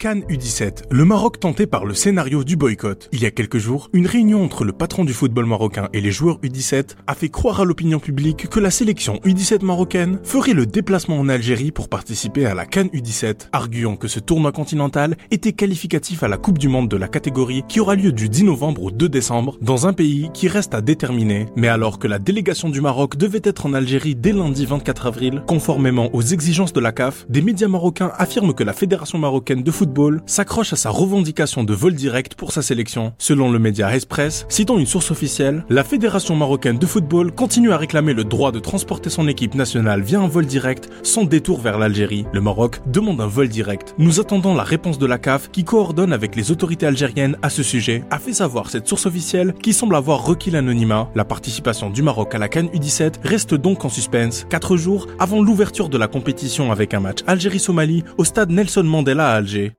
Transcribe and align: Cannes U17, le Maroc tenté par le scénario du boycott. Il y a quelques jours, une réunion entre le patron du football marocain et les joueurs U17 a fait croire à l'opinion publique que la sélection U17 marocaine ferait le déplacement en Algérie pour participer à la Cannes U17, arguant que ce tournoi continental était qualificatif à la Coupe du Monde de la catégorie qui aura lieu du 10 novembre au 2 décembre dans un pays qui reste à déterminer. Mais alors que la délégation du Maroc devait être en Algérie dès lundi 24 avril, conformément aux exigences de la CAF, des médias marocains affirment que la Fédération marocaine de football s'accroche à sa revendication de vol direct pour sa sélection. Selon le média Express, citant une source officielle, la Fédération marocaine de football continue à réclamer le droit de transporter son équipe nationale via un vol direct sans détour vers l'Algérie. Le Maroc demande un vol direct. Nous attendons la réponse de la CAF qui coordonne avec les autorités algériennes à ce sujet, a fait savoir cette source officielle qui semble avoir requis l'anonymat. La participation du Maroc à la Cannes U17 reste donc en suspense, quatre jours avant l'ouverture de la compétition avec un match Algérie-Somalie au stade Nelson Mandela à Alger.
Cannes 0.00 0.24
U17, 0.30 0.84
le 0.90 1.04
Maroc 1.04 1.40
tenté 1.40 1.66
par 1.66 1.84
le 1.84 1.92
scénario 1.92 2.42
du 2.42 2.56
boycott. 2.56 3.10
Il 3.12 3.20
y 3.20 3.26
a 3.26 3.30
quelques 3.30 3.58
jours, 3.58 3.90
une 3.92 4.06
réunion 4.06 4.42
entre 4.42 4.64
le 4.64 4.72
patron 4.72 5.04
du 5.04 5.12
football 5.12 5.44
marocain 5.44 5.90
et 5.92 6.00
les 6.00 6.10
joueurs 6.10 6.38
U17 6.38 6.96
a 7.06 7.14
fait 7.14 7.28
croire 7.28 7.60
à 7.60 7.66
l'opinion 7.66 7.98
publique 7.98 8.48
que 8.48 8.60
la 8.60 8.70
sélection 8.70 9.16
U17 9.26 9.62
marocaine 9.62 10.18
ferait 10.22 10.54
le 10.54 10.64
déplacement 10.64 11.20
en 11.20 11.28
Algérie 11.28 11.70
pour 11.70 11.90
participer 11.90 12.46
à 12.46 12.54
la 12.54 12.64
Cannes 12.64 12.88
U17, 12.94 13.48
arguant 13.52 13.96
que 13.96 14.08
ce 14.08 14.20
tournoi 14.20 14.52
continental 14.52 15.18
était 15.30 15.52
qualificatif 15.52 16.22
à 16.22 16.28
la 16.28 16.38
Coupe 16.38 16.56
du 16.56 16.68
Monde 16.68 16.88
de 16.88 16.96
la 16.96 17.06
catégorie 17.06 17.62
qui 17.68 17.78
aura 17.78 17.94
lieu 17.94 18.12
du 18.12 18.30
10 18.30 18.44
novembre 18.44 18.84
au 18.84 18.90
2 18.90 19.06
décembre 19.06 19.58
dans 19.60 19.86
un 19.86 19.92
pays 19.92 20.30
qui 20.32 20.48
reste 20.48 20.72
à 20.72 20.80
déterminer. 20.80 21.44
Mais 21.56 21.68
alors 21.68 21.98
que 21.98 22.08
la 22.08 22.18
délégation 22.18 22.70
du 22.70 22.80
Maroc 22.80 23.18
devait 23.18 23.42
être 23.44 23.66
en 23.66 23.74
Algérie 23.74 24.14
dès 24.14 24.32
lundi 24.32 24.64
24 24.64 25.04
avril, 25.04 25.42
conformément 25.46 26.08
aux 26.14 26.22
exigences 26.22 26.72
de 26.72 26.80
la 26.80 26.92
CAF, 26.92 27.26
des 27.28 27.42
médias 27.42 27.68
marocains 27.68 28.12
affirment 28.16 28.54
que 28.54 28.64
la 28.64 28.72
Fédération 28.72 29.18
marocaine 29.18 29.62
de 29.62 29.70
football 29.70 29.89
s'accroche 30.26 30.72
à 30.72 30.76
sa 30.76 30.90
revendication 30.90 31.64
de 31.64 31.74
vol 31.74 31.94
direct 31.94 32.34
pour 32.34 32.52
sa 32.52 32.62
sélection. 32.62 33.12
Selon 33.18 33.50
le 33.50 33.58
média 33.58 33.94
Express, 33.94 34.46
citant 34.48 34.78
une 34.78 34.86
source 34.86 35.10
officielle, 35.10 35.64
la 35.68 35.84
Fédération 35.84 36.36
marocaine 36.36 36.78
de 36.78 36.86
football 36.86 37.32
continue 37.32 37.72
à 37.72 37.76
réclamer 37.76 38.14
le 38.14 38.24
droit 38.24 38.52
de 38.52 38.60
transporter 38.60 39.10
son 39.10 39.28
équipe 39.28 39.54
nationale 39.54 40.02
via 40.02 40.20
un 40.20 40.28
vol 40.28 40.46
direct 40.46 40.88
sans 41.02 41.24
détour 41.24 41.60
vers 41.60 41.78
l'Algérie. 41.78 42.26
Le 42.32 42.40
Maroc 42.40 42.80
demande 42.86 43.20
un 43.20 43.26
vol 43.26 43.48
direct. 43.48 43.94
Nous 43.98 44.20
attendons 44.20 44.54
la 44.54 44.62
réponse 44.62 44.98
de 44.98 45.06
la 45.06 45.18
CAF 45.18 45.50
qui 45.50 45.64
coordonne 45.64 46.12
avec 46.12 46.36
les 46.36 46.50
autorités 46.50 46.86
algériennes 46.86 47.36
à 47.42 47.50
ce 47.50 47.62
sujet, 47.62 48.04
a 48.10 48.18
fait 48.18 48.32
savoir 48.32 48.70
cette 48.70 48.86
source 48.86 49.06
officielle 49.06 49.54
qui 49.62 49.72
semble 49.72 49.96
avoir 49.96 50.24
requis 50.24 50.50
l'anonymat. 50.50 51.08
La 51.14 51.24
participation 51.24 51.90
du 51.90 52.02
Maroc 52.02 52.34
à 52.34 52.38
la 52.38 52.48
Cannes 52.48 52.70
U17 52.74 53.14
reste 53.24 53.54
donc 53.54 53.84
en 53.84 53.88
suspense, 53.88 54.46
quatre 54.48 54.76
jours 54.76 55.06
avant 55.18 55.42
l'ouverture 55.42 55.88
de 55.88 55.98
la 55.98 56.08
compétition 56.08 56.72
avec 56.72 56.94
un 56.94 57.00
match 57.00 57.18
Algérie-Somalie 57.26 58.04
au 58.18 58.24
stade 58.24 58.50
Nelson 58.50 58.84
Mandela 58.84 59.30
à 59.30 59.36
Alger. 59.36 59.68